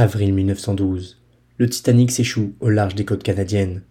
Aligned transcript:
Avril 0.00 0.32
1912. 0.32 1.20
Le 1.58 1.68
Titanic 1.68 2.10
s'échoue 2.10 2.54
au 2.60 2.70
large 2.70 2.94
des 2.94 3.04
côtes 3.04 3.22
canadiennes. 3.22 3.82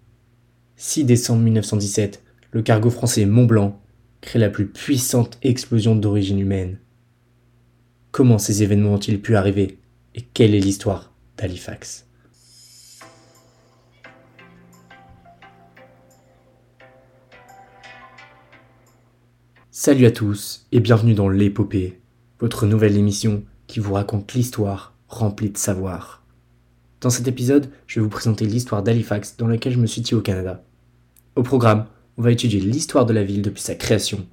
6 0.75 1.03
décembre 1.03 1.43
1917. 1.43 2.23
Le 2.49 2.63
cargo 2.63 2.89
français 2.89 3.28
Mont 3.28 3.46
Blanc 3.46 3.79
crée 4.19 4.39
la 4.39 4.49
plus 4.49 4.65
puissante 4.65 5.37
explosion 5.43 5.96
d'origine 5.96 6.39
humaine. 6.39 6.79
Comment 8.10 8.39
ces 8.39 8.63
événements 8.63 8.96
ont-ils 8.96 9.21
pu 9.21 9.35
arriver 9.35 9.78
et 10.15 10.21
quelle 10.21 10.56
est 10.56 10.60
l'histoire 10.60 11.13
d'Halifax? 11.37 12.07
Salut 19.70 20.07
à 20.07 20.12
tous 20.12 20.65
et 20.71 20.79
bienvenue 20.79 21.13
dans 21.13 21.29
l'épopée, 21.29 22.01
votre 22.39 22.65
nouvelle 22.65 22.98
émission 22.98 23.43
qui 23.67 23.79
vous 23.79 23.93
raconte 23.93 24.34
l'histoire 24.34 24.95
remplie 25.09 25.49
de 25.49 25.58
savoir. 25.58 26.23
Dans 27.02 27.09
cet 27.09 27.27
épisode, 27.27 27.70
je 27.88 27.99
vais 27.99 28.04
vous 28.04 28.09
présenter 28.09 28.45
l'histoire 28.45 28.84
d'Halifax 28.84 29.35
dans 29.38 29.48
laquelle 29.48 29.73
je 29.73 29.80
me 29.80 29.88
situe 29.88 30.16
au 30.16 30.22
Canada. 30.22 30.63
Au 31.35 31.44
programme, 31.44 31.85
on 32.18 32.22
va 32.22 32.32
étudier 32.32 32.59
l'histoire 32.59 33.05
de 33.05 33.13
la 33.13 33.23
ville 33.23 33.41
depuis 33.41 33.62
sa 33.62 33.76
création. 33.76 34.26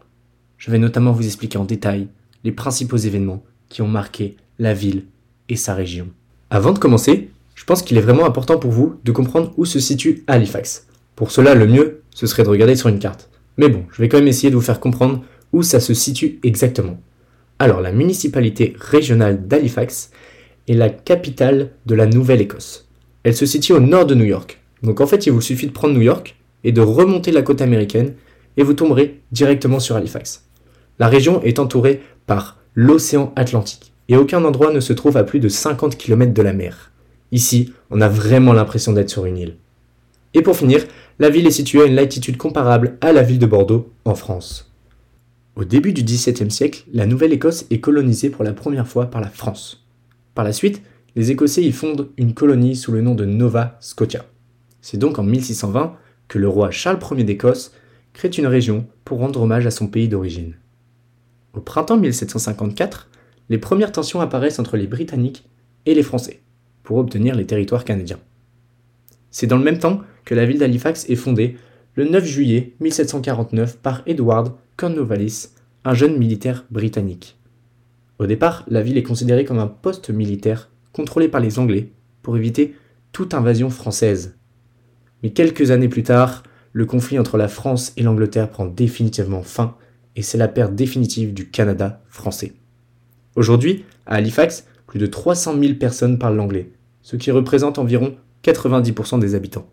Je 0.59 0.71
vais 0.71 0.79
notamment 0.79 1.13
vous 1.13 1.25
expliquer 1.25 1.59
en 1.59 1.65
détail 1.65 2.09
les 2.45 2.53
principaux 2.53 2.97
événements 2.97 3.43
qui 3.69 3.83
ont 3.83 3.89
marqué 3.89 4.37
la 4.59 4.75
ville 4.75 5.05
et 5.49 5.57
sa 5.57 5.75
région. 5.75 6.09
Avant 6.51 6.73
de 6.73 6.79
commencer, 6.79 7.31
je 7.55 7.65
pense 7.65 7.83
qu'il 7.83 7.97
est 7.97 8.03
vraiment 8.03 8.27
important 8.27 8.59
pour 8.59 8.71
vous 8.71 8.97
de 9.05 9.13
comprendre 9.13 9.53
où 9.57 9.65
se 9.65 9.81
situe 9.81 10.25
Halifax. 10.27 10.87
Pour 11.15 11.31
cela, 11.31 11.55
le 11.55 11.67
mieux, 11.67 12.03
ce 12.11 12.27
serait 12.27 12.43
de 12.43 12.49
regarder 12.49 12.77
sur 12.77 12.89
une 12.89 12.99
carte. 12.99 13.31
Mais 13.57 13.69
bon, 13.69 13.85
je 13.93 14.03
vais 14.03 14.09
quand 14.09 14.19
même 14.19 14.29
essayer 14.29 14.51
de 14.51 14.57
vous 14.57 14.61
faire 14.61 14.81
comprendre 14.81 15.25
où 15.53 15.63
ça 15.63 15.81
se 15.81 15.95
situe 15.95 16.39
exactement. 16.43 17.01
Alors, 17.59 17.81
la 17.81 17.93
municipalité 17.93 18.75
régionale 18.79 19.47
d'Halifax 19.47 20.11
est 20.69 20.75
la 20.75 20.89
capitale 20.89 21.71
de 21.87 21.95
la 21.95 22.07
Nouvelle-Écosse. 22.07 22.89
Elle 23.23 23.37
se 23.37 23.47
situe 23.47 23.73
au 23.73 23.81
nord 23.81 24.07
de 24.07 24.15
New 24.15 24.25
York. 24.25 24.61
Donc 24.83 25.01
en 25.01 25.07
fait, 25.07 25.27
il 25.27 25.33
vous 25.33 25.41
suffit 25.41 25.67
de 25.67 25.73
prendre 25.73 25.95
New 25.95 26.03
York 26.03 26.37
et 26.65 26.73
de 26.73 26.81
remonter 26.81 27.33
la 27.33 27.43
côte 27.43 27.61
américaine 27.61 28.15
et 28.57 28.63
vous 28.63 28.75
tomberez 28.75 29.21
directement 29.33 29.81
sur 29.81 29.97
Halifax. 29.97 30.45
La 30.99 31.09
région 31.09 31.43
est 31.43 31.59
entourée 31.59 32.03
par 32.27 32.59
l'océan 32.75 33.33
Atlantique 33.37 33.93
et 34.09 34.17
aucun 34.17 34.45
endroit 34.45 34.73
ne 34.73 34.81
se 34.81 34.93
trouve 34.93 35.17
à 35.17 35.25
plus 35.25 35.41
de 35.41 35.49
50 35.49 35.97
km 35.97 36.33
de 36.33 36.43
la 36.43 36.53
mer. 36.53 36.93
Ici, 37.33 37.73
on 37.91 38.01
a 38.01 38.09
vraiment 38.09 38.53
l'impression 38.53 38.93
d'être 38.93 39.11
sur 39.11 39.27
une 39.27 39.39
île. 39.39 39.57
Et 40.35 40.43
pour 40.43 40.57
finir, 40.57 40.85
la 41.19 41.31
ville 41.31 41.47
est 41.47 41.51
située 41.51 41.83
à 41.83 41.87
une 41.87 41.95
latitude 41.95 42.37
comparable 42.37 42.99
à 43.01 43.13
la 43.13 43.23
ville 43.23 43.39
de 43.39 43.47
Bordeaux 43.47 43.91
en 44.05 44.15
France. 44.15 44.73
Au 45.57 45.65
début 45.65 45.93
du 45.93 46.03
XVIIe 46.03 46.51
siècle, 46.51 46.85
la 46.93 47.07
Nouvelle-Écosse 47.07 47.65
est 47.71 47.81
colonisée 47.81 48.29
pour 48.29 48.45
la 48.45 48.53
première 48.53 48.87
fois 48.87 49.07
par 49.07 49.23
la 49.23 49.31
France. 49.31 49.86
Par 50.37 50.45
la 50.45 50.53
suite, 50.53 50.83
les 51.17 51.31
Écossais 51.31 51.65
y 51.65 51.73
fondent 51.73 52.11
une 52.19 52.35
colonie 52.35 52.77
sous 52.77 52.93
le 52.93 53.01
nom 53.01 53.15
de 53.15 53.25
Nova 53.25 53.79
Scotia. 53.81 54.27
C'est 54.83 54.99
donc 54.99 55.19
en 55.19 55.23
1620 55.23 55.97
que 56.29 56.39
le 56.39 56.47
roi 56.47 56.71
Charles 56.71 56.99
Ier 57.11 57.25
d'Écosse 57.25 57.73
crée 58.13 58.29
une 58.29 58.47
région 58.47 58.87
pour 59.07 59.21
rendre 59.21 59.41
hommage 59.41 59.65
à 59.65 59.71
son 59.71 59.87
pays 59.87 60.09
d'origine. 60.09 60.55
Au 61.55 61.61
printemps 61.61 61.97
1754, 61.97 63.09
les 63.49 63.57
premières 63.57 63.93
tensions 63.93 64.21
apparaissent 64.21 64.59
entre 64.59 64.77
les 64.77 64.87
Britanniques 64.87 65.49
et 65.87 65.95
les 65.95 66.03
Français 66.03 66.43
pour 66.83 66.99
obtenir 66.99 67.35
les 67.35 67.47
territoires 67.47 67.87
canadiens. 67.87 68.21
C'est 69.31 69.47
dans 69.47 69.57
le 69.57 69.65
même 69.65 69.79
temps 69.79 70.03
que 70.27 70.35
la 70.35 70.45
ville 70.45 70.59
d'Halifax 70.59 71.09
est 71.09 71.17
fondée 71.17 71.57
le 71.95 72.05
9 72.11 72.27
juillet 72.27 72.75
1749 72.81 73.79
par 73.79 74.03
Edward 74.05 74.53
Cornwallis, 74.77 75.49
un 75.87 75.95
jeune 75.95 76.19
militaire 76.19 76.67
britannique. 76.71 77.36
Au 78.19 78.27
départ, 78.27 78.65
la 78.69 78.83
ville 78.83 78.97
est 78.97 79.03
considérée 79.03 79.45
comme 79.45 79.59
un 79.59 79.67
poste 79.67 80.11
militaire 80.11 80.71
contrôlé 80.93 81.29
par 81.29 81.41
les 81.41 81.59
Anglais 81.59 81.93
pour 82.23 82.37
éviter 82.37 82.75
toute 83.13 83.35
invasion 83.35 83.71
française. 83.71 84.37
Mais 85.23 85.31
quelques 85.31 85.71
années 85.71 85.89
plus 85.89 86.03
tard, 86.03 86.43
le 86.73 86.87
conflit 86.87 87.19
entre 87.19 87.37
la 87.37 87.49
France 87.49 87.93
et 87.97 88.03
l'Angleterre 88.03 88.51
prend 88.51 88.67
définitivement 88.67 89.43
fin 89.43 89.77
et 90.15 90.23
c'est 90.23 90.39
la 90.39 90.49
perte 90.49 90.75
définitive 90.75 91.35
du 91.35 91.51
Canada 91.51 92.03
français. 92.09 92.55
Aujourd'hui, 93.35 93.85
à 94.07 94.17
Halifax, 94.17 94.67
plus 94.87 94.99
de 94.99 95.07
300 95.07 95.59
000 95.61 95.75
personnes 95.75 96.19
parlent 96.19 96.37
l'anglais, 96.37 96.73
ce 97.03 97.17
qui 97.17 97.31
représente 97.31 97.79
environ 97.79 98.17
90% 98.43 99.19
des 99.19 99.35
habitants. 99.35 99.69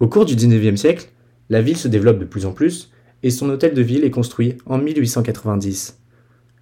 Au 0.00 0.08
cours 0.08 0.24
du 0.24 0.36
19e 0.36 0.76
siècle, 0.76 1.08
la 1.50 1.60
ville 1.60 1.76
se 1.76 1.88
développe 1.88 2.18
de 2.18 2.24
plus 2.24 2.46
en 2.46 2.52
plus 2.52 2.92
et 3.22 3.30
son 3.30 3.50
hôtel 3.50 3.74
de 3.74 3.82
ville 3.82 4.04
est 4.04 4.10
construit 4.10 4.56
en 4.66 4.78
1890. 4.78 5.98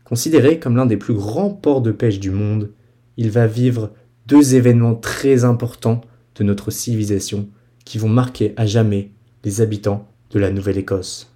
Considéré 0.06 0.60
comme 0.60 0.76
l'un 0.76 0.86
des 0.86 0.96
plus 0.96 1.14
grands 1.14 1.50
ports 1.50 1.82
de 1.82 1.90
pêche 1.90 2.20
du 2.20 2.30
monde, 2.30 2.70
il 3.16 3.28
va 3.28 3.48
vivre 3.48 3.92
deux 4.26 4.54
événements 4.54 4.94
très 4.94 5.44
importants 5.44 6.00
de 6.36 6.44
notre 6.44 6.70
civilisation 6.70 7.48
qui 7.84 7.98
vont 7.98 8.08
marquer 8.08 8.54
à 8.56 8.66
jamais 8.66 9.10
les 9.42 9.60
habitants 9.60 10.06
de 10.30 10.38
la 10.38 10.52
Nouvelle-Écosse. 10.52 11.34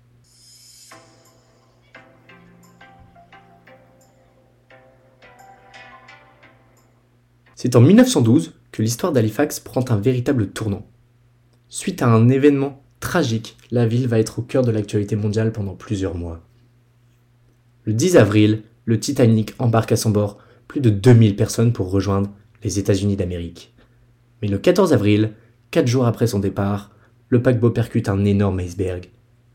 C'est 7.57 7.75
en 7.75 7.81
1912 7.81 8.55
que 8.71 8.83
l'histoire 8.83 9.13
d'Halifax 9.13 9.59
prend 9.59 9.85
un 9.89 9.97
véritable 9.97 10.51
tournant. 10.51 10.87
Suite 11.69 12.03
à 12.03 12.07
un 12.07 12.29
événement 12.29 12.85
tragique, 13.01 13.57
la 13.73 13.89
ville 13.89 14.07
va 14.07 14.21
être 14.21 14.39
au 14.39 14.43
cœur 14.43 14.65
de 14.65 14.71
l'actualité 14.71 15.17
mondiale 15.17 15.51
pendant 15.51 15.75
plusieurs 15.75 16.15
mois. 16.15 16.41
Le 17.85 17.95
10 17.95 18.17
avril, 18.17 18.63
le 18.85 19.01
Titanic 19.01 19.55
embarque 19.59 19.93
à 19.93 19.97
son 19.97 20.11
bord 20.11 20.39
plus 20.69 20.81
de 20.81 20.91
2000 20.91 21.35
personnes 21.35 21.73
pour 21.73 21.91
rejoindre 21.91 22.31
les 22.63 22.79
États-Unis 22.79 23.17
d'Amérique. 23.17 23.75
Mais 24.43 24.49
le 24.49 24.59
14 24.59 24.93
avril, 24.93 25.33
quatre 25.71 25.87
jours 25.87 26.07
après 26.07 26.27
son 26.27 26.41
départ, 26.41 26.91
le 27.29 27.43
paquebot 27.43 27.71
percute 27.71 28.09
un 28.09 28.25
énorme 28.25 28.61
iceberg 28.61 29.07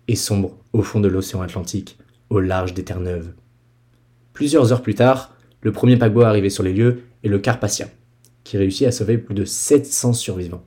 et 0.07 0.15
sombre 0.15 0.57
au 0.73 0.81
fond 0.81 0.99
de 0.99 1.07
l'océan 1.07 1.41
Atlantique, 1.41 1.97
au 2.29 2.39
large 2.39 2.73
des 2.73 2.83
Terre-Neuves. 2.83 3.33
Plusieurs 4.33 4.71
heures 4.71 4.81
plus 4.81 4.95
tard, 4.95 5.35
le 5.61 5.71
premier 5.71 5.97
paquebot 5.97 6.21
arrivé 6.21 6.49
sur 6.49 6.63
les 6.63 6.73
lieux 6.73 7.03
est 7.23 7.29
le 7.29 7.39
Carpathia, 7.39 7.87
qui 8.43 8.57
réussit 8.57 8.87
à 8.87 8.91
sauver 8.91 9.17
plus 9.17 9.35
de 9.35 9.45
700 9.45 10.13
survivants. 10.13 10.63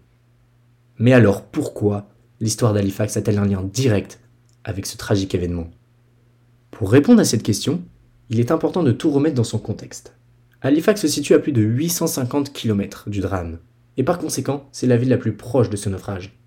Mais 0.98 1.12
alors 1.12 1.42
pourquoi 1.44 2.08
l'histoire 2.40 2.72
d'Halifax 2.72 3.16
a-t-elle 3.16 3.38
un 3.38 3.46
lien 3.46 3.62
direct 3.62 4.20
avec 4.64 4.86
ce 4.86 4.96
tragique 4.96 5.34
événement? 5.34 5.70
Pour 6.70 6.90
répondre 6.90 7.20
à 7.20 7.24
cette 7.24 7.42
question, 7.42 7.82
il 8.30 8.40
est 8.40 8.50
important 8.50 8.82
de 8.82 8.92
tout 8.92 9.10
remettre 9.10 9.34
dans 9.34 9.44
son 9.44 9.58
contexte. 9.58 10.14
Halifax 10.60 11.02
se 11.02 11.08
situe 11.08 11.34
à 11.34 11.38
plus 11.38 11.52
de 11.52 11.62
850 11.62 12.52
km 12.52 13.08
du 13.08 13.20
drame, 13.20 13.58
et 13.96 14.02
par 14.02 14.18
conséquent, 14.18 14.68
c'est 14.72 14.86
la 14.86 14.96
ville 14.96 15.08
la 15.08 15.18
plus 15.18 15.36
proche 15.36 15.70
de 15.70 15.76
ce 15.76 15.88
naufrage. 15.88 16.38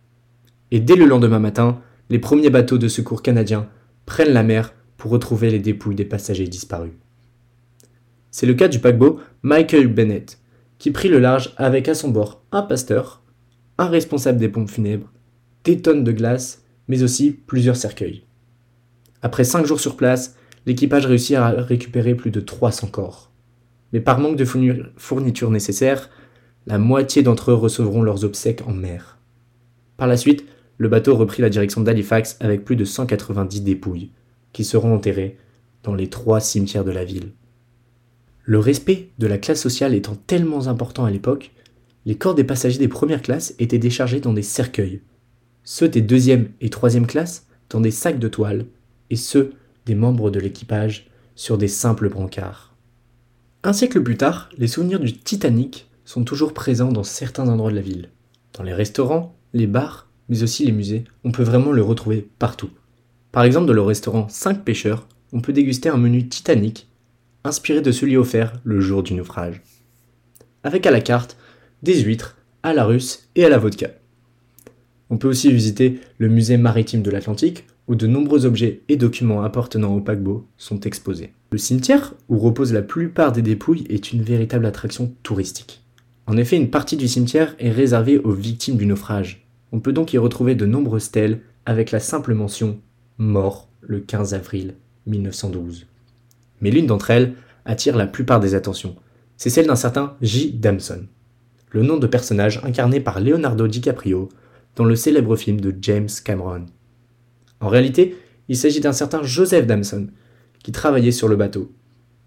Et 0.72 0.80
dès 0.80 0.96
le 0.96 1.06
lendemain 1.06 1.40
matin, 1.40 1.82
les 2.10 2.20
premiers 2.20 2.50
bateaux 2.50 2.78
de 2.78 2.88
secours 2.88 3.22
canadiens 3.22 3.70
prennent 4.06 4.34
la 4.34 4.44
mer 4.44 4.74
pour 4.98 5.12
retrouver 5.12 5.50
les 5.50 5.60
dépouilles 5.60 5.96
des 5.96 6.06
passagers 6.06 6.48
disparus. 6.48 6.92
C'est 8.32 8.46
le 8.46 8.54
cas 8.54 8.68
du 8.68 8.80
paquebot 8.80 9.20
Michael 9.44 9.88
Bennett, 9.88 10.40
qui 10.78 10.92
prit 10.92 11.10
le 11.10 11.20
large 11.20 11.54
avec 11.58 11.88
à 11.90 11.96
son 11.96 12.10
bord 12.10 12.44
un 12.52 12.62
pasteur, 12.62 13.22
un 13.78 13.88
responsable 13.88 14.40
des 14.40 14.50
pompes 14.50 14.70
funèbres, 14.70 15.12
des 15.64 15.82
tonnes 15.82 16.04
de 16.04 16.12
glace, 16.12 16.64
mais 16.88 17.04
aussi 17.04 17.32
plusieurs 17.32 17.76
cercueils. 17.76 18.24
Après 19.22 19.44
5 19.44 19.66
jours 19.66 19.80
sur 19.80 19.98
place, 19.98 20.36
l'équipage 20.66 21.06
réussit 21.06 21.36
à 21.36 21.50
récupérer 21.50 22.16
plus 22.16 22.32
de 22.32 22.40
300 22.40 22.88
corps. 22.88 23.32
Mais 23.94 24.00
par 24.00 24.20
manque 24.20 24.38
de 24.38 24.46
fournitures 24.98 25.52
nécessaires, 25.52 26.10
la 26.68 26.78
moitié 26.78 27.24
d'entre 27.24 27.52
eux 27.52 27.56
recevront 27.56 28.04
leurs 28.04 28.24
obsèques 28.24 28.64
en 28.68 28.74
mer. 28.74 29.18
Par 29.98 30.08
la 30.08 30.18
suite, 30.18 30.46
le 30.78 30.90
bateau 30.90 31.16
reprit 31.16 31.42
la 31.42 31.50
direction 31.50 31.82
d'Halifax 31.82 32.38
avec 32.40 32.66
plus 32.66 32.76
de 32.76 32.86
190 32.86 33.62
dépouilles, 33.62 34.12
qui 34.54 34.64
seront 34.64 34.96
enterrées 34.96 35.38
dans 35.84 35.94
les 35.94 36.10
trois 36.10 36.40
cimetières 36.40 36.86
de 36.86 36.92
la 36.92 37.06
ville. 37.06 37.32
Le 38.44 38.60
respect 38.60 39.10
de 39.20 39.28
la 39.28 39.38
classe 39.38 39.62
sociale 39.62 39.94
étant 39.94 40.16
tellement 40.16 40.68
important 40.68 41.06
à 41.06 41.12
l'époque, 41.12 41.52
les 42.06 42.16
corps 42.16 42.34
des 42.34 42.44
passagers 42.44 42.80
des 42.80 42.88
premières 42.88 43.22
classes 43.22 43.54
étaient 43.60 43.78
déchargés 43.78 44.20
dans 44.20 44.34
des 44.34 44.42
cercueils, 44.42 45.02
ceux 45.64 45.88
des 45.88 46.02
deuxième 46.02 46.50
et 46.60 46.70
troisième 46.70 47.06
classes 47.06 47.46
dans 47.70 47.82
des 47.82 47.92
sacs 47.92 48.20
de 48.20 48.28
toile, 48.28 48.66
et 49.12 49.16
ceux 49.16 49.54
des 49.86 49.94
membres 49.94 50.32
de 50.32 50.40
l'équipage 50.40 51.08
sur 51.36 51.60
des 51.60 51.68
simples 51.68 52.10
brancards. 52.10 52.74
Un 53.64 53.74
siècle 53.74 54.02
plus 54.02 54.18
tard, 54.18 54.50
les 54.58 54.68
souvenirs 54.68 55.00
du 55.00 55.14
Titanic 55.14 55.88
sont 56.06 56.24
toujours 56.24 56.54
présents 56.54 56.92
dans 56.92 57.04
certains 57.04 57.48
endroits 57.48 57.70
de 57.70 57.76
la 57.76 57.82
ville. 57.82 58.10
Dans 58.54 58.64
les 58.64 58.74
restaurants, 58.74 59.36
les 59.54 59.68
bars, 59.68 60.10
mais 60.30 60.42
aussi 60.42 60.66
les 60.66 60.72
musées, 60.72 61.04
on 61.24 61.32
peut 61.32 61.44
vraiment 61.44 61.72
le 61.72 61.84
retrouver 61.84 62.28
partout. 62.40 62.72
Par 63.32 63.44
exemple, 63.44 63.68
dans 63.68 63.74
le 63.74 63.82
restaurant 63.82 64.28
5 64.30 64.64
pêcheurs, 64.64 65.08
on 65.32 65.42
peut 65.42 65.54
déguster 65.54 65.90
un 65.90 65.98
menu 65.98 66.28
Titanic 66.28 66.88
inspiré 67.44 67.82
de 67.82 67.92
celui 67.92 68.18
offert 68.18 68.54
le 68.64 68.82
jour 68.82 69.04
du 69.04 69.14
naufrage. 69.14 69.62
Avec 70.64 70.86
à 70.86 70.92
la 70.92 71.02
carte 71.02 71.38
des 71.84 72.02
huîtres, 72.02 72.38
à 72.64 72.74
la 72.74 72.86
russe 72.86 73.30
et 73.36 73.46
à 73.46 73.50
la 73.50 73.58
vodka. 73.58 73.90
On 75.10 75.18
peut 75.18 75.28
aussi 75.28 75.52
visiter 75.52 76.00
le 76.18 76.30
musée 76.30 76.58
maritime 76.58 77.02
de 77.02 77.12
l'Atlantique, 77.12 77.66
où 77.88 77.96
de 77.96 78.08
nombreux 78.08 78.46
objets 78.46 78.82
et 78.90 78.96
documents 78.96 79.44
appartenant 79.44 79.96
au 79.96 80.02
paquebot 80.02 80.48
sont 80.58 80.80
exposés. 80.82 81.34
Le 81.52 81.58
cimetière, 81.58 82.14
où 82.30 82.38
reposent 82.38 82.74
la 82.74 82.82
plupart 82.82 83.32
des 83.32 83.42
dépouilles, 83.42 83.86
est 83.90 84.12
une 84.12 84.22
véritable 84.22 84.66
attraction 84.66 85.14
touristique. 85.24 85.84
En 86.28 86.38
effet, 86.38 86.56
une 86.56 86.70
partie 86.70 86.98
du 86.98 87.08
cimetière 87.08 87.56
est 87.60 87.72
réservée 87.72 88.18
aux 88.20 88.32
victimes 88.32 88.78
du 88.78 88.86
naufrage. 88.86 89.46
On 89.72 89.80
peut 89.80 89.94
donc 89.94 90.14
y 90.14 90.18
retrouver 90.18 90.56
de 90.56 90.66
nombreuses 90.66 91.04
stèles 91.04 91.42
avec 91.66 91.92
la 91.92 92.00
simple 92.00 92.34
mention 92.34 92.80
mort 93.18 93.70
le 93.82 94.00
15 94.00 94.34
avril 94.34 94.76
1912. 95.08 95.88
Mais 96.62 96.72
l'une 96.72 96.86
d'entre 96.88 97.10
elles 97.10 97.34
attire 97.66 97.98
la 97.98 98.08
plupart 98.08 98.40
des 98.40 98.56
attentions. 98.56 98.96
C'est 99.38 99.50
celle 99.50 99.68
d'un 99.68 99.76
certain 99.76 100.16
J. 100.22 100.54
Damson, 100.54 101.08
le 101.72 101.84
nom 101.84 101.98
de 101.98 102.08
personnage 102.08 102.62
incarné 102.64 103.00
par 103.00 103.20
Leonardo 103.20 103.68
DiCaprio 103.68 104.30
dans 104.76 104.86
le 104.86 104.96
célèbre 104.96 105.36
film 105.36 105.60
de 105.60 105.76
James 105.82 106.10
Cameron. 106.24 106.66
En 107.62 107.70
réalité, 107.70 108.18
il 108.50 108.58
s'agit 108.58 108.82
d'un 108.82 108.92
certain 108.92 109.24
Joseph 109.24 109.66
Damson, 109.66 110.08
qui 110.64 110.72
travaillait 110.72 111.12
sur 111.12 111.28
le 111.28 111.36
bateau. 111.36 111.72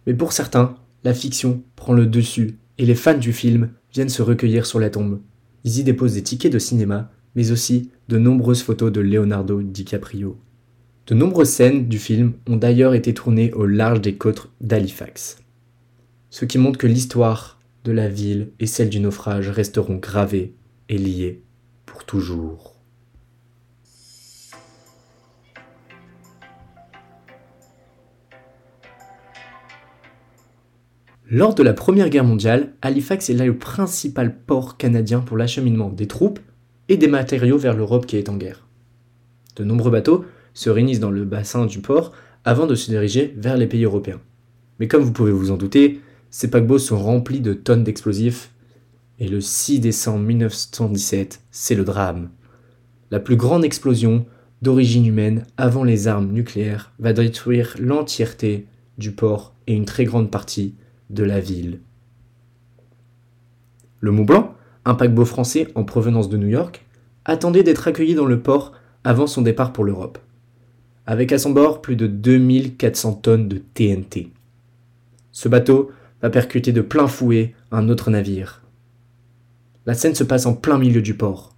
Mais 0.07 0.15
pour 0.15 0.33
certains, 0.33 0.77
la 1.03 1.13
fiction 1.13 1.63
prend 1.77 1.93
le 1.93 2.07
dessus 2.07 2.59
et 2.79 2.87
les 2.87 2.95
fans 2.95 3.19
du 3.19 3.33
film 3.33 3.71
viennent 3.93 4.09
se 4.09 4.23
recueillir 4.23 4.65
sur 4.65 4.81
la 4.81 4.91
tombe. 4.91 5.21
Ils 5.65 5.79
y 5.79 5.85
déposent 5.85 6.15
des 6.15 6.23
tickets 6.23 6.53
de 6.53 6.59
cinéma, 6.59 7.11
mais 7.35 7.51
aussi 7.51 7.91
de 8.09 8.19
nombreuses 8.19 8.63
photos 8.63 8.93
de 8.93 9.01
Leonardo 9.01 9.63
DiCaprio. 9.63 10.39
De 11.07 11.15
nombreuses 11.15 11.51
scènes 11.51 11.89
du 11.89 11.99
film 11.99 12.33
ont 12.49 12.57
d'ailleurs 12.57 12.95
été 12.95 13.13
tournées 13.13 13.53
au 13.53 13.67
large 13.67 14.01
des 14.01 14.15
côtes 14.15 14.51
d'Halifax. 14.61 15.39
Ce 16.31 16.45
qui 16.45 16.59
montre 16.59 16.79
que 16.79 16.87
l'histoire 16.87 17.61
de 17.85 17.93
la 17.93 18.09
ville 18.09 18.49
et 18.61 18.67
celle 18.67 18.89
du 18.89 19.01
naufrage 19.01 19.51
resteront 19.51 19.97
gravées 19.97 20.55
et 20.89 20.99
liées 20.99 21.43
pour 21.85 22.05
toujours. 22.05 22.74
Lors 31.31 31.55
de 31.55 31.63
la 31.63 31.73
Première 31.73 32.11
Guerre 32.11 32.25
mondiale, 32.25 32.75
Halifax 32.83 33.31
est 33.31 33.35
là 33.35 33.47
le 33.47 33.57
principal 33.57 34.37
port 34.37 34.77
canadien 34.77 35.21
pour 35.21 35.39
l'acheminement 35.39 35.89
des 35.89 36.07
troupes 36.07 36.39
et 36.91 36.99
des 36.99 37.09
matériaux 37.09 37.57
vers 37.57 37.75
l'Europe 37.75 38.05
qui 38.05 38.19
est 38.19 38.29
en 38.29 38.37
guerre. 38.37 38.67
De 39.57 39.65
nombreux 39.65 39.91
bateaux 39.91 40.27
se 40.53 40.69
réunissent 40.69 41.01
dans 41.01 41.11
le 41.11 41.25
bassin 41.25 41.65
du 41.65 41.81
port 41.81 42.13
avant 42.45 42.67
de 42.67 42.75
se 42.75 42.91
diriger 42.91 43.35
vers 43.39 43.57
les 43.57 43.67
pays 43.67 43.85
européens. 43.85 44.21
Mais 44.79 44.87
comme 44.87 45.03
vous 45.03 45.15
pouvez 45.15 45.33
vous 45.33 45.51
en 45.51 45.57
douter, 45.57 46.03
ces 46.29 46.51
paquebots 46.51 46.79
sont 46.79 47.03
remplis 47.03 47.41
de 47.41 47.55
tonnes 47.55 47.85
d'explosifs 47.85 48.51
et 49.19 49.27
le 49.27 49.41
6 49.41 49.81
décembre 49.81 50.25
1917, 50.27 51.41
c'est 51.51 51.75
le 51.75 51.85
drame. 51.85 52.29
La 53.11 53.19
plus 53.19 53.37
grande 53.37 53.65
explosion 53.65 54.27
d'origine 54.61 55.07
humaine 55.07 55.47
avant 55.57 55.85
les 55.85 56.07
armes 56.07 56.33
nucléaires 56.33 56.93
va 56.99 57.15
détruire 57.15 57.77
l'entièreté 57.79 58.67
du 58.99 59.13
port 59.13 59.55
et 59.67 59.73
une 59.73 59.87
très 59.87 60.05
grande 60.05 60.31
partie 60.31 60.75
de 61.15 61.25
la 61.25 61.41
ville. 61.41 61.81
Le 64.01 64.11
Mont 64.11 64.25
Blanc, 64.25 64.55
un 64.85 64.95
paquebot 64.95 65.25
français 65.25 65.69
en 65.75 65.85
provenance 65.85 66.29
de 66.29 66.37
New 66.37 66.49
York, 66.49 66.85
attendait 67.25 67.63
d'être 67.63 67.89
accueilli 67.89 68.15
dans 68.15 68.27
le 68.27 68.41
port 68.41 68.73
avant 69.03 69.27
son 69.27 69.43
départ 69.43 69.73
pour 69.73 69.85
l'Europe 69.85 70.19
avec 71.07 71.33
à 71.33 71.39
son 71.39 71.51
bord 71.51 71.83
plus 71.83 71.97
de 71.97 72.07
2400 72.07 73.15
tonnes 73.15 73.49
de 73.49 73.59
TNT. 73.59 74.31
Ce 75.33 75.49
bateau 75.49 75.91
va 76.23 76.31
percuter 76.31 76.73
de 76.73 76.81
plein 76.81 77.07
fouet 77.07 77.55
un 77.71 77.89
autre 77.89 78.11
navire. 78.11 78.63
La 79.87 79.95
scène 79.95 80.15
se 80.15 80.25
passe 80.25 80.47
en 80.47 80.55
plein 80.55 80.79
milieu 80.79 81.03
du 81.03 81.15
port. 81.15 81.55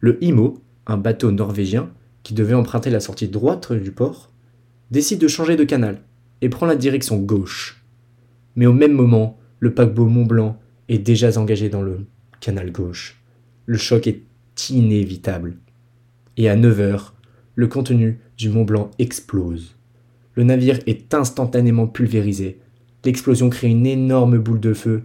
Le 0.00 0.22
Imo, 0.22 0.62
un 0.86 0.98
bateau 0.98 1.30
norvégien 1.30 1.90
qui 2.22 2.34
devait 2.34 2.54
emprunter 2.54 2.90
la 2.90 3.00
sortie 3.00 3.28
droite 3.28 3.72
du 3.72 3.90
port, 3.90 4.30
décide 4.90 5.20
de 5.20 5.28
changer 5.28 5.56
de 5.56 5.64
canal 5.64 6.02
et 6.42 6.50
prend 6.50 6.66
la 6.66 6.76
direction 6.76 7.16
gauche. 7.16 7.83
Mais 8.56 8.66
au 8.66 8.72
même 8.72 8.92
moment, 8.92 9.38
le 9.58 9.74
paquebot 9.74 10.06
Mont 10.06 10.26
Blanc 10.26 10.58
est 10.88 10.98
déjà 10.98 11.38
engagé 11.38 11.68
dans 11.68 11.82
le 11.82 12.06
canal 12.40 12.70
gauche. 12.70 13.20
Le 13.66 13.78
choc 13.78 14.06
est 14.06 14.22
inévitable. 14.70 15.56
Et 16.36 16.48
à 16.48 16.56
9 16.56 16.80
heures, 16.80 17.14
le 17.54 17.66
contenu 17.66 18.18
du 18.36 18.48
Mont 18.48 18.64
Blanc 18.64 18.90
explose. 18.98 19.76
Le 20.34 20.42
navire 20.42 20.78
est 20.86 21.14
instantanément 21.14 21.86
pulvérisé. 21.86 22.58
L'explosion 23.04 23.50
crée 23.50 23.68
une 23.68 23.86
énorme 23.86 24.38
boule 24.38 24.60
de 24.60 24.74
feu 24.74 25.04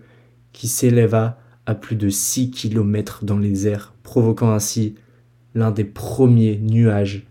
qui 0.52 0.68
s'éleva 0.68 1.40
à 1.66 1.76
plus 1.76 1.96
de 1.96 2.10
6 2.10 2.50
km 2.52 3.24
dans 3.26 3.38
les 3.38 3.68
airs, 3.68 3.94
provoquant 4.02 4.52
ainsi 4.52 4.96
l'un 5.54 5.72
des 5.72 5.84
premiers 5.84 6.58
nuages 6.58 7.28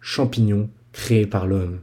champignons 0.00 0.68
créés 0.92 1.26
par 1.26 1.46
l'homme. 1.46 1.78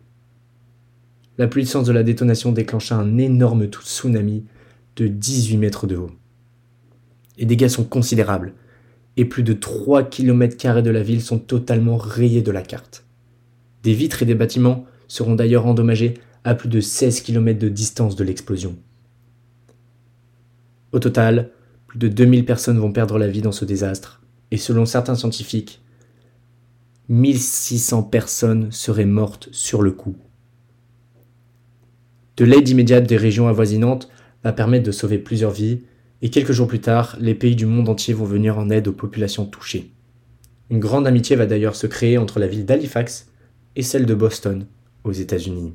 La 1.37 1.47
puissance 1.47 1.87
de 1.87 1.91
la 1.91 2.03
détonation 2.03 2.51
déclencha 2.51 2.95
un 2.95 3.17
énorme 3.17 3.65
tsunami 3.65 4.45
de 4.95 5.07
18 5.07 5.57
mètres 5.57 5.87
de 5.87 5.95
haut. 5.95 6.11
Les 7.37 7.45
dégâts 7.45 7.69
sont 7.69 7.83
considérables 7.83 8.53
et 9.17 9.25
plus 9.25 9.41
de 9.41 9.53
3 9.53 10.03
km 10.03 10.81
de 10.81 10.89
la 10.91 11.01
ville 11.01 11.21
sont 11.21 11.39
totalement 11.39 11.97
rayés 11.97 12.43
de 12.43 12.51
la 12.51 12.61
carte. 12.61 13.05
Des 13.81 13.93
vitres 13.93 14.21
et 14.21 14.25
des 14.25 14.35
bâtiments 14.35 14.85
seront 15.07 15.35
d'ailleurs 15.35 15.65
endommagés 15.65 16.15
à 16.43 16.53
plus 16.53 16.69
de 16.69 16.79
16 16.79 17.21
km 17.21 17.59
de 17.59 17.69
distance 17.69 18.15
de 18.15 18.23
l'explosion. 18.23 18.75
Au 20.91 20.99
total, 20.99 21.49
plus 21.87 21.97
de 21.97 22.07
2000 22.07 22.45
personnes 22.45 22.77
vont 22.77 22.91
perdre 22.91 23.17
la 23.17 23.27
vie 23.27 23.41
dans 23.41 23.51
ce 23.51 23.65
désastre, 23.65 24.21
et 24.51 24.57
selon 24.57 24.85
certains 24.85 25.15
scientifiques, 25.15 25.81
1600 27.09 28.03
personnes 28.03 28.71
seraient 28.71 29.05
mortes 29.05 29.49
sur 29.51 29.81
le 29.81 29.91
coup. 29.91 30.15
De 32.37 32.45
l'aide 32.45 32.67
immédiate 32.67 33.05
des 33.05 33.17
régions 33.17 33.47
avoisinantes 33.47 34.09
va 34.43 34.53
permettre 34.53 34.85
de 34.85 34.91
sauver 34.91 35.19
plusieurs 35.19 35.51
vies 35.51 35.81
et 36.21 36.29
quelques 36.29 36.51
jours 36.51 36.67
plus 36.67 36.79
tard, 36.79 37.15
les 37.19 37.35
pays 37.35 37.55
du 37.55 37.65
monde 37.65 37.89
entier 37.89 38.13
vont 38.13 38.25
venir 38.25 38.57
en 38.57 38.69
aide 38.69 38.87
aux 38.87 38.93
populations 38.93 39.45
touchées. 39.45 39.91
Une 40.69 40.79
grande 40.79 41.05
amitié 41.05 41.35
va 41.35 41.45
d'ailleurs 41.45 41.75
se 41.75 41.85
créer 41.85 42.17
entre 42.17 42.39
la 42.39 42.47
ville 42.47 42.65
d'Halifax 42.65 43.29
et 43.75 43.83
celle 43.83 44.05
de 44.05 44.15
Boston, 44.15 44.65
aux 45.03 45.11
États-Unis. 45.11 45.73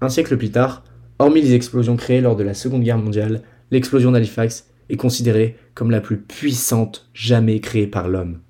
Un 0.00 0.08
siècle 0.08 0.36
plus 0.36 0.50
tard, 0.50 0.84
hormis 1.18 1.40
les 1.40 1.54
explosions 1.54 1.96
créées 1.96 2.20
lors 2.20 2.36
de 2.36 2.44
la 2.44 2.54
Seconde 2.54 2.82
Guerre 2.82 2.98
mondiale, 2.98 3.42
l'explosion 3.70 4.12
d'Halifax 4.12 4.68
est 4.90 4.96
considérée 4.96 5.56
comme 5.74 5.90
la 5.90 6.00
plus 6.00 6.18
puissante 6.18 7.08
jamais 7.14 7.60
créée 7.60 7.86
par 7.86 8.08
l'homme. 8.08 8.40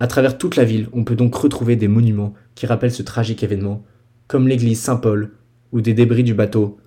À 0.00 0.06
travers 0.06 0.38
toute 0.38 0.56
la 0.56 0.64
ville, 0.64 0.88
on 0.92 1.04
peut 1.04 1.16
donc 1.16 1.34
retrouver 1.34 1.76
des 1.76 1.88
monuments 1.88 2.34
qui 2.54 2.66
rappellent 2.66 2.92
ce 2.92 3.02
tragique 3.02 3.42
événement, 3.42 3.84
comme 4.32 4.48
l'église 4.48 4.80
Saint-Paul, 4.80 5.32
ou 5.72 5.82
des 5.82 5.92
débris 5.92 6.24
du 6.24 6.32
bateau 6.32 6.78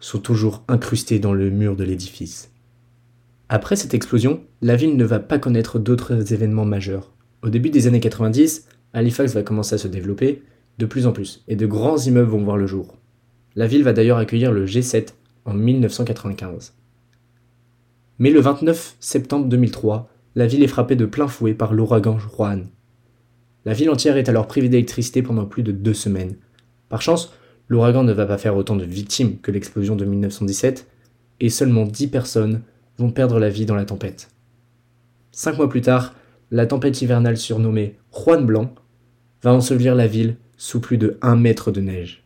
sont 0.00 0.20
toujours 0.20 0.64
incrustés 0.68 1.18
dans 1.18 1.34
le 1.34 1.50
mur 1.50 1.76
de 1.76 1.84
l'édifice. 1.84 2.50
Après 3.50 3.76
cette 3.76 3.92
explosion, 3.92 4.40
la 4.62 4.74
ville 4.74 4.96
ne 4.96 5.04
va 5.04 5.18
pas 5.18 5.38
connaître 5.38 5.78
d'autres 5.78 6.32
événements 6.32 6.64
majeurs. 6.64 7.12
Au 7.42 7.50
début 7.50 7.68
des 7.68 7.86
années 7.86 8.00
90, 8.00 8.66
Halifax 8.94 9.34
va 9.34 9.42
commencer 9.42 9.74
à 9.74 9.78
se 9.78 9.86
développer 9.86 10.44
de 10.78 10.86
plus 10.86 11.06
en 11.06 11.12
plus, 11.12 11.44
et 11.46 11.56
de 11.56 11.66
grands 11.66 11.98
immeubles 11.98 12.30
vont 12.30 12.42
voir 12.42 12.56
le 12.56 12.66
jour. 12.66 12.96
La 13.54 13.66
ville 13.66 13.84
va 13.84 13.92
d'ailleurs 13.92 14.16
accueillir 14.16 14.50
le 14.50 14.64
G7 14.64 15.08
en 15.44 15.52
1995. 15.52 16.72
Mais 18.18 18.30
le 18.30 18.40
29 18.40 18.96
septembre 18.98 19.44
2003, 19.50 20.08
la 20.36 20.46
ville 20.46 20.62
est 20.62 20.68
frappée 20.68 20.96
de 20.96 21.04
plein 21.04 21.28
fouet 21.28 21.52
par 21.52 21.74
l'ouragan 21.74 22.18
Juan. 22.18 22.68
La 23.66 23.74
ville 23.74 23.90
entière 23.90 24.16
est 24.16 24.30
alors 24.30 24.46
privée 24.46 24.70
d'électricité 24.70 25.20
pendant 25.20 25.44
plus 25.44 25.62
de 25.62 25.70
deux 25.70 25.92
semaines. 25.92 26.36
Par 26.88 27.02
chance, 27.02 27.32
L'ouragan 27.68 28.04
ne 28.04 28.12
va 28.12 28.26
pas 28.26 28.38
faire 28.38 28.56
autant 28.56 28.76
de 28.76 28.84
victimes 28.84 29.38
que 29.38 29.50
l'explosion 29.50 29.96
de 29.96 30.04
1917, 30.04 30.86
et 31.40 31.48
seulement 31.48 31.86
10 31.86 32.08
personnes 32.08 32.62
vont 32.98 33.10
perdre 33.10 33.38
la 33.38 33.48
vie 33.48 33.66
dans 33.66 33.74
la 33.74 33.84
tempête. 33.84 34.30
Cinq 35.32 35.56
mois 35.56 35.68
plus 35.68 35.80
tard, 35.80 36.14
la 36.50 36.66
tempête 36.66 37.00
hivernale 37.02 37.36
surnommée 37.36 37.96
Juan 38.12 38.44
Blanc 38.44 38.74
va 39.42 39.52
ensevelir 39.52 39.94
la 39.94 40.06
ville 40.06 40.36
sous 40.56 40.80
plus 40.80 40.98
de 40.98 41.18
1 41.22 41.36
mètre 41.36 41.72
de 41.72 41.80
neige. 41.80 42.22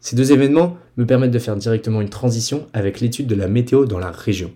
Ces 0.00 0.16
deux 0.16 0.32
événements 0.32 0.78
me 0.96 1.06
permettent 1.06 1.30
de 1.30 1.38
faire 1.38 1.56
directement 1.56 2.00
une 2.00 2.08
transition 2.08 2.66
avec 2.72 3.00
l'étude 3.00 3.26
de 3.26 3.34
la 3.34 3.48
météo 3.48 3.84
dans 3.84 3.98
la 3.98 4.10
région. 4.10 4.52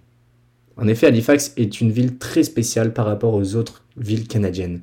En 0.77 0.89
effet, 0.89 1.07
Halifax 1.07 1.53
est 1.57 1.81
une 1.81 1.93
ville 1.93 2.19
très 2.19 2.43
spéciale 2.43 2.93
par 2.93 3.07
rapport 3.07 3.35
aux 3.35 3.55
autres 3.55 3.85
villes 3.97 4.27
canadiennes. 4.27 4.81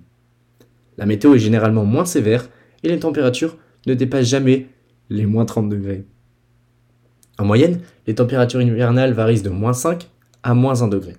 La 0.98 1.06
météo 1.06 1.34
est 1.34 1.40
généralement 1.40 1.84
moins 1.84 2.06
sévère 2.06 2.48
et 2.84 2.90
les 2.90 3.00
températures 3.00 3.58
ne 3.86 3.94
dépasse 3.94 4.28
jamais 4.28 4.68
les 5.10 5.26
moins 5.26 5.46
30 5.46 5.70
degrés. 5.70 6.06
En 7.38 7.46
moyenne, 7.46 7.80
les 8.08 8.16
températures 8.16 8.62
hivernales 8.62 9.14
varient 9.14 9.42
de 9.42 9.50
moins 9.50 9.74
5 9.74 10.08
à 10.44 10.54
moins 10.54 10.82
1 10.82 10.88
degré. 10.88 11.16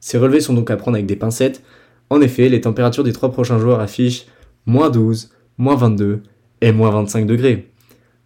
Ces 0.00 0.18
relevés 0.18 0.40
sont 0.40 0.54
donc 0.54 0.70
à 0.70 0.76
prendre 0.76 0.96
avec 0.96 1.06
des 1.06 1.16
pincettes. 1.16 1.62
En 2.10 2.20
effet, 2.20 2.48
les 2.48 2.60
températures 2.60 3.04
des 3.04 3.12
trois 3.12 3.32
prochains 3.32 3.58
jours 3.58 3.80
affichent 3.80 4.26
moins 4.66 4.90
12, 4.90 5.30
moins 5.58 5.76
22 5.76 6.22
et 6.60 6.72
moins 6.72 6.90
25 6.90 7.26
degrés, 7.26 7.70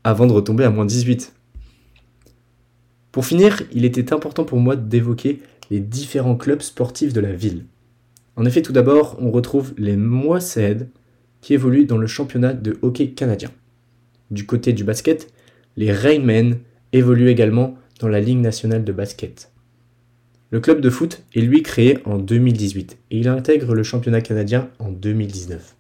avant 0.05 0.27
de 0.27 0.33
retomber 0.33 0.65
à 0.65 0.71
moins 0.71 0.85
18. 0.85 1.33
Pour 3.11 3.27
finir, 3.27 3.63
il 3.73 3.85
était 3.85 4.13
important 4.13 4.45
pour 4.45 4.59
moi 4.59 4.77
d'évoquer 4.77 5.41
les 5.71 5.81
différents 5.81 6.37
clubs 6.37 6.63
sportifs 6.63 7.13
de 7.13 7.21
la 7.21 7.33
ville. 7.33 7.65
En 8.37 8.45
effet, 8.45 8.63
tout 8.63 8.73
d'abord, 8.73 9.17
on 9.21 9.31
retrouve 9.31 9.75
les 9.77 9.97
Moissèdes 9.97 10.89
qui 11.41 11.55
évoluent 11.55 11.87
dans 11.87 11.99
le 11.99 12.07
championnat 12.07 12.55
de 12.55 12.79
hockey 12.83 13.11
canadien. 13.11 13.51
Du 14.33 14.47
côté 14.47 14.73
du 14.73 14.83
basket, 14.83 15.31
les 15.77 15.93
Rainmen 15.93 16.59
évoluent 16.95 17.29
également 17.29 17.77
dans 18.01 18.09
la 18.09 18.19
Ligue 18.19 18.39
nationale 18.39 18.83
de 18.83 18.91
basket. 18.91 19.53
Le 20.51 20.59
club 20.59 20.81
de 20.81 20.89
foot 20.89 21.23
est 21.35 21.43
lui 21.43 21.63
créé 21.63 21.99
en 22.07 22.17
2018 22.17 22.97
et 23.11 23.19
il 23.19 23.29
intègre 23.29 23.75
le 23.75 23.83
championnat 23.83 24.23
canadien 24.23 24.71
en 24.79 24.91
2019. 24.91 25.77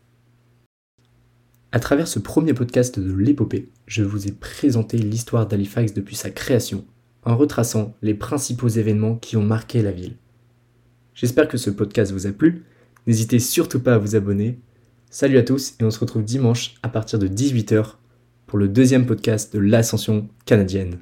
À 1.72 1.80
travers 1.80 2.06
ce 2.06 2.18
premier 2.18 2.52
podcast 2.52 3.00
de 3.00 3.14
l'épopée, 3.14 3.70
je 3.86 4.02
vous 4.02 4.28
ai 4.28 4.32
présenté 4.32 4.98
l'histoire 4.98 5.48
d'Halifax 5.48 5.94
depuis 5.94 6.16
sa 6.16 6.28
création, 6.28 6.84
en 7.22 7.38
retraçant 7.38 7.94
les 8.02 8.12
principaux 8.12 8.68
événements 8.68 9.16
qui 9.16 9.38
ont 9.38 9.42
marqué 9.42 9.80
la 9.80 9.92
ville. 9.92 10.16
J'espère 11.14 11.48
que 11.48 11.56
ce 11.56 11.70
podcast 11.70 12.12
vous 12.12 12.26
a 12.26 12.32
plu. 12.32 12.64
N'hésitez 13.06 13.38
surtout 13.38 13.80
pas 13.80 13.94
à 13.94 13.98
vous 13.98 14.14
abonner. 14.14 14.58
Salut 15.08 15.38
à 15.38 15.42
tous 15.42 15.74
et 15.80 15.84
on 15.84 15.90
se 15.90 16.00
retrouve 16.00 16.24
dimanche 16.24 16.74
à 16.82 16.90
partir 16.90 17.18
de 17.18 17.28
18h 17.28 17.94
pour 18.52 18.58
le 18.58 18.68
deuxième 18.68 19.06
podcast 19.06 19.50
de 19.54 19.60
l'ascension 19.60 20.28
canadienne. 20.44 20.98